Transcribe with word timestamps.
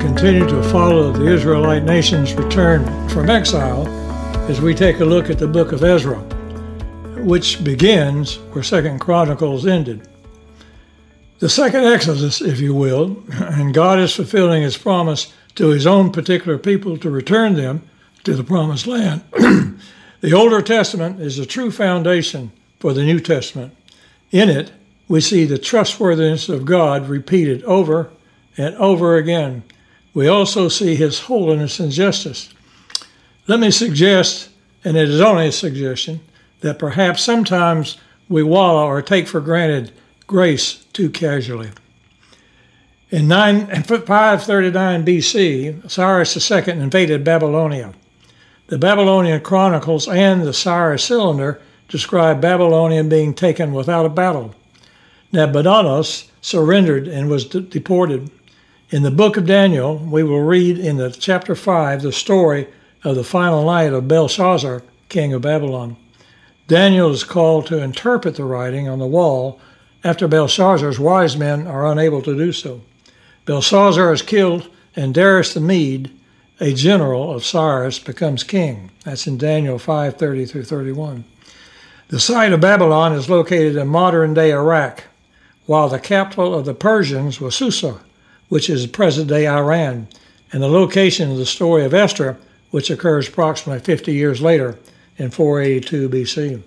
continue 0.00 0.48
to 0.48 0.62
follow 0.70 1.12
the 1.12 1.26
Israelite 1.26 1.84
nation's 1.84 2.32
return 2.32 3.08
from 3.10 3.28
exile 3.28 3.86
as 4.50 4.60
we 4.60 4.74
take 4.74 5.00
a 5.00 5.04
look 5.04 5.28
at 5.28 5.38
the 5.38 5.46
book 5.46 5.72
of 5.72 5.84
Ezra, 5.84 6.18
which 7.22 7.62
begins 7.62 8.36
where 8.52 8.64
Second 8.64 8.98
Chronicles 8.98 9.66
ended. 9.66 10.08
The 11.38 11.50
second 11.50 11.84
Exodus, 11.84 12.40
if 12.40 12.60
you 12.60 12.74
will, 12.74 13.22
and 13.30 13.74
God 13.74 13.98
is 13.98 14.14
fulfilling 14.14 14.62
his 14.62 14.78
promise 14.78 15.32
to 15.56 15.68
his 15.68 15.86
own 15.86 16.12
particular 16.12 16.56
people 16.56 16.96
to 16.96 17.10
return 17.10 17.54
them 17.54 17.82
to 18.24 18.34
the 18.34 18.44
promised 18.44 18.86
land. 18.86 19.22
the 20.20 20.32
Older 20.32 20.62
Testament 20.62 21.20
is 21.20 21.36
the 21.36 21.46
true 21.46 21.70
foundation 21.70 22.52
for 22.78 22.94
the 22.94 23.04
New 23.04 23.20
Testament. 23.20 23.76
In 24.30 24.48
it, 24.48 24.72
we 25.08 25.20
see 25.20 25.44
the 25.44 25.58
trustworthiness 25.58 26.48
of 26.48 26.64
God 26.64 27.08
repeated 27.08 27.62
over 27.64 28.10
and 28.56 28.74
over 28.76 29.16
again. 29.16 29.62
We 30.12 30.28
also 30.28 30.68
see 30.68 30.94
his 30.94 31.20
holiness 31.20 31.78
and 31.78 31.92
justice. 31.92 32.52
Let 33.46 33.60
me 33.60 33.70
suggest, 33.70 34.50
and 34.84 34.96
it 34.96 35.08
is 35.08 35.20
only 35.20 35.48
a 35.48 35.52
suggestion, 35.52 36.20
that 36.60 36.78
perhaps 36.78 37.22
sometimes 37.22 37.96
we 38.28 38.42
wallow 38.42 38.86
or 38.86 39.02
take 39.02 39.26
for 39.26 39.40
granted 39.40 39.92
grace 40.26 40.84
too 40.92 41.10
casually. 41.10 41.70
In 43.10 43.26
9, 43.26 43.66
539 43.82 45.04
BC, 45.04 45.90
Cyrus 45.90 46.50
II 46.50 46.72
invaded 46.74 47.24
Babylonia. 47.24 47.92
The 48.68 48.78
Babylonian 48.78 49.40
Chronicles 49.40 50.06
and 50.06 50.42
the 50.42 50.52
Cyrus 50.52 51.02
Cylinder 51.02 51.60
describe 51.88 52.40
Babylonia 52.40 53.02
being 53.02 53.34
taken 53.34 53.72
without 53.72 54.06
a 54.06 54.10
battle. 54.10 54.54
Nabonidus 55.32 56.30
surrendered 56.40 57.08
and 57.08 57.28
was 57.28 57.46
de- 57.46 57.60
deported. 57.60 58.30
In 58.92 59.04
the 59.04 59.12
book 59.12 59.36
of 59.36 59.46
Daniel, 59.46 59.98
we 59.98 60.24
will 60.24 60.40
read 60.40 60.76
in 60.76 60.96
the 60.96 61.10
chapter 61.10 61.54
5 61.54 62.02
the 62.02 62.10
story 62.10 62.66
of 63.04 63.14
the 63.14 63.22
final 63.22 63.64
night 63.64 63.92
of 63.92 64.08
Belshazzar, 64.08 64.82
king 65.08 65.32
of 65.32 65.42
Babylon. 65.42 65.96
Daniel 66.66 67.12
is 67.12 67.22
called 67.22 67.66
to 67.66 67.80
interpret 67.80 68.34
the 68.34 68.42
writing 68.42 68.88
on 68.88 68.98
the 68.98 69.06
wall 69.06 69.60
after 70.02 70.26
Belshazzar's 70.26 70.98
wise 70.98 71.36
men 71.36 71.68
are 71.68 71.86
unable 71.86 72.20
to 72.22 72.36
do 72.36 72.50
so. 72.50 72.80
Belshazzar 73.44 74.12
is 74.12 74.22
killed, 74.22 74.66
and 74.96 75.14
Darius 75.14 75.54
the 75.54 75.60
Mede, 75.60 76.10
a 76.58 76.74
general 76.74 77.32
of 77.32 77.44
Cyrus, 77.44 78.00
becomes 78.00 78.42
king. 78.42 78.90
That's 79.04 79.28
in 79.28 79.38
Daniel 79.38 79.78
5:30 79.78 80.46
through 80.46 80.64
31. 80.64 81.22
The 82.08 82.18
site 82.18 82.52
of 82.52 82.60
Babylon 82.60 83.12
is 83.12 83.30
located 83.30 83.76
in 83.76 83.86
modern-day 83.86 84.50
Iraq, 84.50 85.04
while 85.66 85.88
the 85.88 86.00
capital 86.00 86.52
of 86.52 86.64
the 86.64 86.74
Persians 86.74 87.40
was 87.40 87.54
Susa, 87.54 88.00
which 88.50 88.68
is 88.68 88.86
present 88.86 89.28
day 89.28 89.48
Iran, 89.48 90.08
and 90.52 90.62
the 90.62 90.68
location 90.68 91.30
of 91.30 91.38
the 91.38 91.46
story 91.46 91.84
of 91.84 91.94
Esther, 91.94 92.36
which 92.70 92.90
occurs 92.90 93.28
approximately 93.28 93.80
50 93.80 94.12
years 94.12 94.42
later 94.42 94.76
in 95.16 95.30
482 95.30 96.08
BC. 96.10 96.62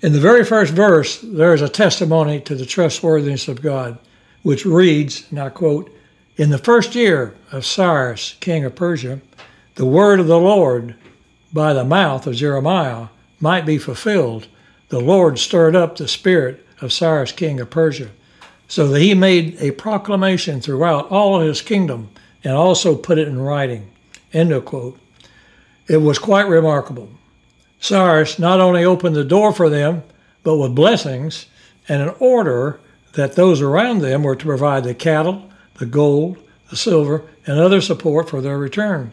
In 0.00 0.12
the 0.12 0.20
very 0.20 0.44
first 0.44 0.72
verse, 0.72 1.20
there 1.20 1.52
is 1.52 1.62
a 1.62 1.68
testimony 1.68 2.40
to 2.40 2.54
the 2.54 2.64
trustworthiness 2.64 3.48
of 3.48 3.60
God, 3.60 3.98
which 4.42 4.64
reads, 4.64 5.26
and 5.30 5.40
I 5.40 5.48
quote, 5.48 5.90
In 6.36 6.50
the 6.50 6.58
first 6.58 6.94
year 6.94 7.34
of 7.50 7.66
Cyrus, 7.66 8.36
king 8.38 8.64
of 8.64 8.76
Persia, 8.76 9.20
the 9.74 9.86
word 9.86 10.20
of 10.20 10.28
the 10.28 10.38
Lord 10.38 10.94
by 11.52 11.72
the 11.72 11.84
mouth 11.84 12.26
of 12.26 12.36
Jeremiah 12.36 13.08
might 13.40 13.66
be 13.66 13.78
fulfilled. 13.78 14.46
The 14.90 15.00
Lord 15.00 15.38
stirred 15.40 15.74
up 15.74 15.96
the 15.96 16.06
spirit 16.06 16.64
of 16.80 16.92
Cyrus, 16.92 17.32
king 17.32 17.58
of 17.58 17.70
Persia 17.70 18.10
so 18.68 18.88
that 18.88 19.00
he 19.00 19.14
made 19.14 19.56
a 19.60 19.72
proclamation 19.72 20.60
throughout 20.60 21.10
all 21.10 21.40
his 21.40 21.62
kingdom 21.62 22.08
and 22.42 22.54
also 22.54 22.96
put 22.96 23.18
it 23.18 23.28
in 23.28 23.40
writing. 23.40 23.90
End 24.32 24.52
of 24.52 24.64
quote. 24.64 24.98
It 25.86 25.98
was 25.98 26.18
quite 26.18 26.48
remarkable. 26.48 27.08
Cyrus 27.80 28.38
not 28.38 28.60
only 28.60 28.84
opened 28.84 29.16
the 29.16 29.24
door 29.24 29.52
for 29.52 29.68
them, 29.68 30.02
but 30.42 30.56
with 30.56 30.74
blessings 30.74 31.46
and 31.88 32.02
an 32.02 32.14
order 32.18 32.80
that 33.12 33.36
those 33.36 33.60
around 33.60 34.00
them 34.00 34.22
were 34.22 34.36
to 34.36 34.46
provide 34.46 34.84
the 34.84 34.94
cattle, 34.94 35.50
the 35.74 35.86
gold, 35.86 36.38
the 36.70 36.76
silver, 36.76 37.22
and 37.46 37.58
other 37.58 37.80
support 37.80 38.30
for 38.30 38.40
their 38.40 38.58
return. 38.58 39.12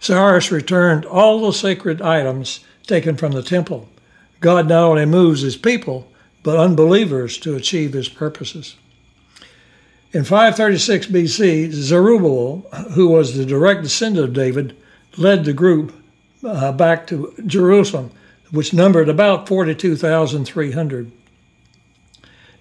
Cyrus 0.00 0.50
returned 0.50 1.04
all 1.04 1.40
the 1.40 1.52
sacred 1.52 2.00
items 2.00 2.60
taken 2.86 3.16
from 3.16 3.32
the 3.32 3.42
temple. 3.42 3.88
God 4.40 4.68
not 4.68 4.84
only 4.84 5.04
moves 5.04 5.42
his 5.42 5.56
people, 5.56 6.10
but 6.42 6.58
unbelievers 6.58 7.38
to 7.38 7.54
achieve 7.54 7.92
his 7.92 8.08
purposes. 8.08 8.76
In 10.12 10.24
536 10.24 11.06
BC, 11.06 11.70
Zerubbabel, 11.70 12.66
who 12.94 13.08
was 13.08 13.36
the 13.36 13.46
direct 13.46 13.82
descendant 13.82 14.24
of 14.24 14.34
David, 14.34 14.76
led 15.16 15.44
the 15.44 15.52
group 15.52 15.94
uh, 16.44 16.72
back 16.72 17.06
to 17.08 17.32
Jerusalem, 17.46 18.10
which 18.50 18.72
numbered 18.72 19.08
about 19.08 19.46
42,300. 19.46 21.12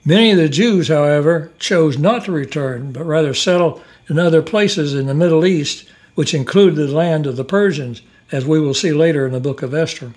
Many 0.05 0.31
of 0.31 0.37
the 0.37 0.49
Jews, 0.49 0.87
however, 0.87 1.51
chose 1.59 1.97
not 1.97 2.25
to 2.25 2.31
return, 2.31 2.91
but 2.91 3.03
rather 3.03 3.33
settle 3.33 3.81
in 4.07 4.19
other 4.19 4.41
places 4.41 4.93
in 4.93 5.07
the 5.07 5.13
Middle 5.13 5.45
East, 5.45 5.89
which 6.15 6.33
included 6.33 6.75
the 6.75 6.87
land 6.93 7.25
of 7.25 7.35
the 7.35 7.43
Persians, 7.43 8.01
as 8.31 8.45
we 8.45 8.59
will 8.59 8.73
see 8.73 8.91
later 8.91 9.25
in 9.25 9.33
the 9.33 9.39
book 9.39 9.61
of 9.61 9.73
Esther. 9.73 10.13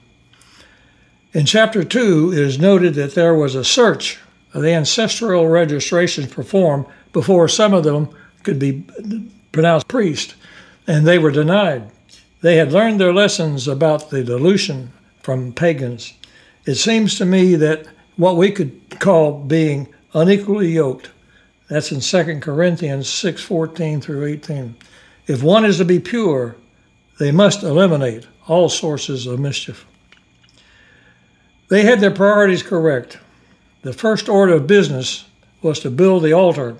In 1.34 1.46
chapter 1.46 1.82
2, 1.82 2.32
it 2.34 2.38
is 2.38 2.58
noted 2.58 2.92
that 2.94 3.14
there 3.14 3.34
was 3.34 3.54
a 3.54 3.64
search 3.64 4.18
of 4.52 4.60
the 4.60 4.74
ancestral 4.74 5.48
registrations 5.48 6.26
performed 6.26 6.84
before 7.14 7.48
some 7.48 7.72
of 7.72 7.84
them 7.84 8.10
could 8.42 8.58
be 8.58 8.84
pronounced 9.50 9.88
priest, 9.88 10.34
and 10.86 11.06
they 11.06 11.18
were 11.18 11.30
denied. 11.30 11.90
They 12.42 12.56
had 12.56 12.70
learned 12.70 13.00
their 13.00 13.14
lessons 13.14 13.66
about 13.66 14.10
the 14.10 14.22
dilution 14.22 14.92
from 15.22 15.54
pagans. 15.54 16.12
It 16.66 16.74
seems 16.74 17.16
to 17.16 17.24
me 17.24 17.54
that 17.54 17.86
what 18.16 18.36
we 18.36 18.50
could 18.50 19.00
call 19.00 19.32
being 19.32 19.88
unequally 20.12 20.72
yoked, 20.72 21.08
that's 21.66 21.92
in 21.92 22.00
2 22.02 22.42
Corinthians 22.42 23.08
6:14 23.08 24.02
through 24.02 24.26
18. 24.26 24.74
If 25.26 25.42
one 25.42 25.64
is 25.64 25.78
to 25.78 25.86
be 25.86 25.98
pure, 25.98 26.56
they 27.18 27.32
must 27.32 27.62
eliminate 27.62 28.26
all 28.46 28.68
sources 28.68 29.26
of 29.26 29.40
mischief. 29.40 29.86
They 31.72 31.84
had 31.84 32.00
their 32.00 32.10
priorities 32.10 32.62
correct. 32.62 33.16
The 33.80 33.94
first 33.94 34.28
order 34.28 34.52
of 34.52 34.66
business 34.66 35.24
was 35.62 35.80
to 35.80 35.90
build 35.90 36.22
the 36.22 36.34
altar 36.34 36.76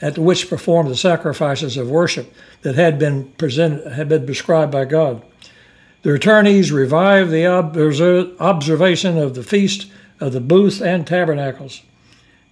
at 0.00 0.16
which 0.16 0.48
performed 0.48 0.88
the 0.88 0.96
sacrifices 0.96 1.76
of 1.76 1.90
worship 1.90 2.32
that 2.62 2.76
had 2.76 3.00
been 3.00 3.32
presented 3.32 3.94
had 3.94 4.08
been 4.08 4.24
prescribed 4.24 4.70
by 4.70 4.84
God. 4.84 5.24
The 6.02 6.10
returnees 6.10 6.70
revived 6.70 7.32
the 7.32 7.48
observation 7.48 9.18
of 9.18 9.34
the 9.34 9.42
feast 9.42 9.90
of 10.20 10.32
the 10.32 10.40
booths 10.40 10.80
and 10.80 11.04
tabernacles. 11.04 11.82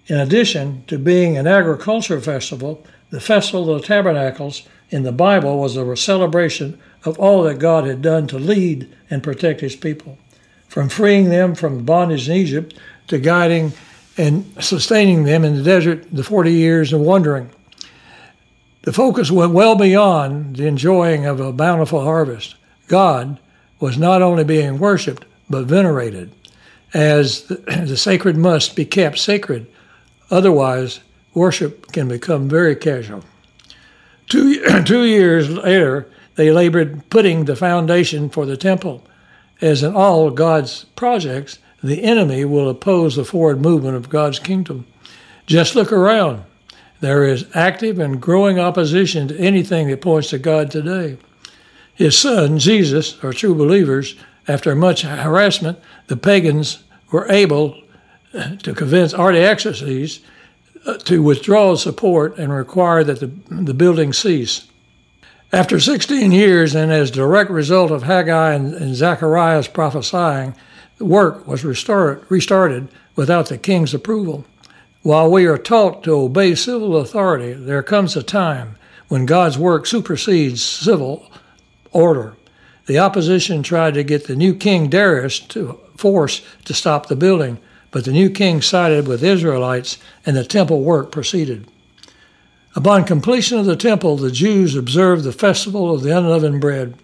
In 0.08 0.16
addition 0.16 0.82
to 0.88 0.98
being 0.98 1.38
an 1.38 1.46
agriculture 1.46 2.20
festival, 2.20 2.84
the 3.10 3.20
festival 3.20 3.72
of 3.72 3.82
the 3.82 3.86
tabernacles 3.86 4.66
in 4.90 5.04
the 5.04 5.12
Bible 5.12 5.60
was 5.60 5.76
a 5.76 5.96
celebration 5.96 6.80
of 7.04 7.16
all 7.20 7.44
that 7.44 7.60
God 7.60 7.86
had 7.86 8.02
done 8.02 8.26
to 8.26 8.40
lead 8.40 8.92
and 9.08 9.22
protect 9.22 9.60
his 9.60 9.76
people 9.76 10.18
from 10.68 10.88
freeing 10.88 11.28
them 11.28 11.54
from 11.54 11.84
bondage 11.84 12.28
in 12.28 12.36
Egypt 12.36 12.74
to 13.08 13.18
guiding 13.18 13.72
and 14.16 14.44
sustaining 14.60 15.24
them 15.24 15.44
in 15.44 15.56
the 15.56 15.62
desert 15.62 16.06
the 16.12 16.24
40 16.24 16.52
years 16.52 16.92
of 16.92 17.00
wandering. 17.00 17.50
The 18.82 18.92
focus 18.92 19.30
went 19.30 19.52
well 19.52 19.76
beyond 19.76 20.56
the 20.56 20.66
enjoying 20.66 21.26
of 21.26 21.40
a 21.40 21.52
bountiful 21.52 22.02
harvest. 22.02 22.56
God 22.86 23.38
was 23.80 23.96
not 23.96 24.22
only 24.22 24.44
being 24.44 24.78
worshiped, 24.78 25.24
but 25.48 25.64
venerated, 25.64 26.30
as 26.92 27.44
the, 27.44 27.56
the 27.86 27.96
sacred 27.96 28.36
must 28.36 28.76
be 28.76 28.84
kept 28.84 29.18
sacred. 29.18 29.66
Otherwise, 30.30 31.00
worship 31.32 31.92
can 31.92 32.08
become 32.08 32.48
very 32.48 32.76
casual. 32.76 33.24
Two, 34.28 34.82
two 34.84 35.04
years 35.04 35.50
later, 35.50 36.06
they 36.36 36.50
labored 36.50 37.08
putting 37.10 37.44
the 37.44 37.56
foundation 37.56 38.28
for 38.28 38.44
the 38.44 38.56
temple 38.56 39.02
as 39.60 39.82
in 39.82 39.94
all 39.94 40.30
God's 40.30 40.84
projects, 40.96 41.58
the 41.82 42.02
enemy 42.02 42.44
will 42.44 42.68
oppose 42.68 43.16
the 43.16 43.24
forward 43.24 43.60
movement 43.60 43.96
of 43.96 44.08
God's 44.08 44.38
kingdom. 44.38 44.86
Just 45.46 45.74
look 45.74 45.92
around. 45.92 46.44
There 47.00 47.24
is 47.24 47.44
active 47.54 47.98
and 47.98 48.20
growing 48.20 48.58
opposition 48.58 49.28
to 49.28 49.38
anything 49.38 49.88
that 49.88 50.00
points 50.00 50.30
to 50.30 50.38
God 50.38 50.70
today. 50.70 51.18
His 51.94 52.16
son, 52.18 52.58
Jesus, 52.58 53.22
or 53.22 53.32
true 53.32 53.54
believers, 53.54 54.16
after 54.48 54.74
much 54.74 55.02
harassment, 55.02 55.78
the 56.06 56.16
pagans 56.16 56.82
were 57.10 57.30
able 57.30 57.80
to 58.32 58.74
convince 58.74 59.14
Artaxerxes 59.14 60.20
uh, 60.86 60.98
to 60.98 61.22
withdraw 61.22 61.76
support 61.76 62.36
and 62.38 62.52
require 62.52 63.04
that 63.04 63.20
the, 63.20 63.30
the 63.50 63.74
building 63.74 64.12
cease. 64.12 64.66
After 65.54 65.78
16 65.78 66.32
years, 66.32 66.74
and 66.74 66.90
as 66.90 67.12
direct 67.12 67.48
result 67.48 67.92
of 67.92 68.02
Haggai 68.02 68.54
and, 68.54 68.74
and 68.74 68.96
Zechariah's 68.96 69.68
prophesying, 69.68 70.56
the 70.98 71.04
work 71.04 71.46
was 71.46 71.64
restart, 71.64 72.24
restarted 72.28 72.88
without 73.14 73.48
the 73.48 73.56
king's 73.56 73.94
approval. 73.94 74.44
While 75.02 75.30
we 75.30 75.46
are 75.46 75.56
taught 75.56 76.02
to 76.02 76.14
obey 76.16 76.56
civil 76.56 76.96
authority, 76.96 77.52
there 77.52 77.84
comes 77.84 78.16
a 78.16 78.22
time 78.24 78.74
when 79.06 79.26
God's 79.26 79.56
work 79.56 79.86
supersedes 79.86 80.60
civil 80.60 81.30
order. 81.92 82.34
The 82.86 82.98
opposition 82.98 83.62
tried 83.62 83.94
to 83.94 84.02
get 84.02 84.26
the 84.26 84.34
new 84.34 84.56
king 84.56 84.90
Darius 84.90 85.38
to 85.38 85.78
force 85.96 86.44
to 86.64 86.74
stop 86.74 87.06
the 87.06 87.14
building, 87.14 87.58
but 87.92 88.04
the 88.04 88.12
new 88.12 88.28
king 88.28 88.60
sided 88.60 89.06
with 89.06 89.22
Israelites 89.22 89.98
and 90.26 90.36
the 90.36 90.44
temple 90.44 90.82
work 90.82 91.12
proceeded. 91.12 91.68
Upon 92.76 93.04
completion 93.04 93.58
of 93.58 93.66
the 93.66 93.76
temple, 93.76 94.16
the 94.16 94.32
Jews 94.32 94.74
observed 94.74 95.22
the 95.22 95.32
festival 95.32 95.94
of 95.94 96.02
the 96.02 96.16
unleavened 96.16 96.60
bread 96.60 96.94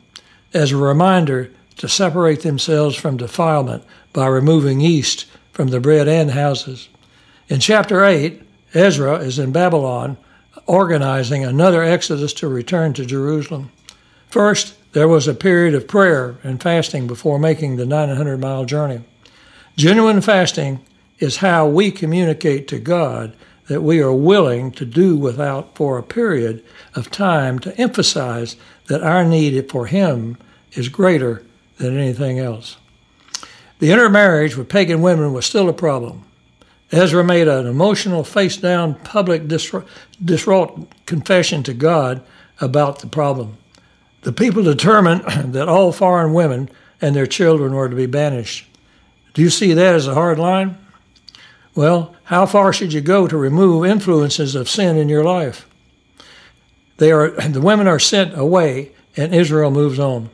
as 0.52 0.72
a 0.72 0.76
reminder 0.76 1.50
to 1.76 1.88
separate 1.88 2.42
themselves 2.42 2.96
from 2.96 3.16
defilement 3.16 3.84
by 4.12 4.26
removing 4.26 4.80
yeast 4.80 5.26
from 5.52 5.68
the 5.68 5.80
bread 5.80 6.08
and 6.08 6.32
houses. 6.32 6.88
In 7.48 7.60
chapter 7.60 8.04
8, 8.04 8.42
Ezra 8.74 9.16
is 9.16 9.38
in 9.38 9.52
Babylon 9.52 10.16
organizing 10.66 11.44
another 11.44 11.82
exodus 11.82 12.32
to 12.34 12.48
return 12.48 12.92
to 12.94 13.06
Jerusalem. 13.06 13.70
First, 14.28 14.74
there 14.92 15.08
was 15.08 15.28
a 15.28 15.34
period 15.34 15.74
of 15.74 15.88
prayer 15.88 16.36
and 16.42 16.60
fasting 16.60 17.06
before 17.06 17.38
making 17.38 17.76
the 17.76 17.86
900 17.86 18.38
mile 18.38 18.64
journey. 18.64 19.00
Genuine 19.76 20.20
fasting 20.20 20.80
is 21.20 21.36
how 21.36 21.66
we 21.66 21.90
communicate 21.90 22.66
to 22.68 22.78
God 22.78 23.34
that 23.70 23.82
we 23.82 24.00
are 24.00 24.12
willing 24.12 24.72
to 24.72 24.84
do 24.84 25.16
without 25.16 25.76
for 25.76 25.96
a 25.96 26.02
period 26.02 26.60
of 26.96 27.08
time 27.08 27.56
to 27.56 27.72
emphasize 27.80 28.56
that 28.88 29.00
our 29.00 29.24
need 29.24 29.70
for 29.70 29.86
Him 29.86 30.36
is 30.72 30.88
greater 30.88 31.44
than 31.78 31.96
anything 31.96 32.40
else. 32.40 32.78
The 33.78 33.92
intermarriage 33.92 34.56
with 34.56 34.68
pagan 34.68 35.02
women 35.02 35.32
was 35.32 35.46
still 35.46 35.68
a 35.68 35.72
problem. 35.72 36.24
Ezra 36.90 37.22
made 37.22 37.46
an 37.46 37.68
emotional, 37.68 38.24
face 38.24 38.56
down, 38.56 38.96
public 39.04 39.46
distraught 39.46 40.88
confession 41.06 41.62
to 41.62 41.72
God 41.72 42.24
about 42.60 42.98
the 42.98 43.06
problem. 43.06 43.56
The 44.22 44.32
people 44.32 44.64
determined 44.64 45.22
that 45.54 45.68
all 45.68 45.92
foreign 45.92 46.32
women 46.32 46.70
and 47.00 47.14
their 47.14 47.28
children 47.28 47.72
were 47.72 47.88
to 47.88 47.94
be 47.94 48.06
banished. 48.06 48.66
Do 49.32 49.42
you 49.42 49.48
see 49.48 49.74
that 49.74 49.94
as 49.94 50.08
a 50.08 50.14
hard 50.14 50.40
line? 50.40 50.76
Well, 51.74 52.14
how 52.24 52.46
far 52.46 52.72
should 52.72 52.92
you 52.92 53.00
go 53.00 53.26
to 53.26 53.36
remove 53.36 53.86
influences 53.86 54.54
of 54.54 54.68
sin 54.68 54.96
in 54.96 55.08
your 55.08 55.24
life? 55.24 55.68
They 56.98 57.12
are, 57.12 57.30
the 57.30 57.60
women 57.60 57.86
are 57.86 57.98
sent 57.98 58.38
away, 58.38 58.92
and 59.16 59.34
Israel 59.34 59.70
moves 59.70 59.98
on. 59.98 60.30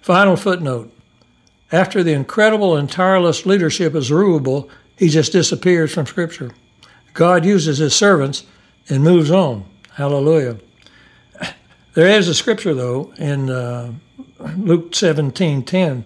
Final 0.00 0.36
footnote. 0.36 0.92
After 1.72 2.02
the 2.02 2.12
incredible 2.12 2.76
and 2.76 2.90
tireless 2.90 3.46
leadership 3.46 3.94
of 3.94 4.04
Zerubbabel, 4.04 4.68
he 4.96 5.08
just 5.08 5.32
disappears 5.32 5.92
from 5.92 6.06
Scripture. 6.06 6.52
God 7.14 7.44
uses 7.44 7.78
his 7.78 7.94
servants 7.94 8.44
and 8.88 9.02
moves 9.02 9.30
on. 9.30 9.64
Hallelujah. 9.94 10.58
There 11.94 12.06
is 12.06 12.28
a 12.28 12.34
scripture, 12.34 12.72
though, 12.72 13.12
in 13.18 13.50
uh, 13.50 13.92
Luke 14.56 14.94
17 14.94 15.64
10. 15.64 16.04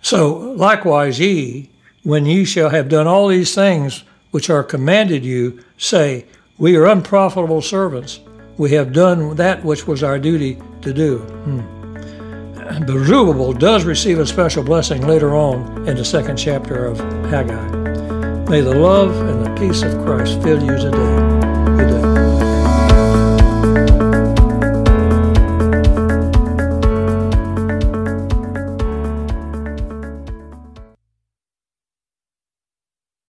So, 0.00 0.34
likewise, 0.34 1.20
ye, 1.20 1.68
when 2.06 2.24
ye 2.24 2.44
shall 2.44 2.68
have 2.68 2.88
done 2.88 3.08
all 3.08 3.26
these 3.26 3.52
things 3.52 4.04
which 4.30 4.48
are 4.48 4.62
commanded 4.62 5.24
you, 5.24 5.58
say, 5.76 6.24
We 6.56 6.76
are 6.76 6.86
unprofitable 6.86 7.62
servants. 7.62 8.20
We 8.56 8.70
have 8.72 8.92
done 8.92 9.34
that 9.34 9.64
which 9.64 9.88
was 9.88 10.04
our 10.04 10.16
duty 10.20 10.56
to 10.82 10.92
do. 10.92 11.18
Hmm. 11.18 12.86
Zerubbabel 12.86 13.54
does 13.54 13.84
receive 13.84 14.20
a 14.20 14.26
special 14.26 14.62
blessing 14.62 15.04
later 15.04 15.34
on 15.34 15.88
in 15.88 15.96
the 15.96 16.04
second 16.04 16.36
chapter 16.36 16.86
of 16.86 16.98
Haggai. 17.28 17.70
May 18.48 18.60
the 18.60 18.76
love 18.76 19.10
and 19.28 19.44
the 19.44 19.60
peace 19.60 19.82
of 19.82 19.92
Christ 20.04 20.40
fill 20.42 20.62
you 20.62 20.78
today. 20.78 21.35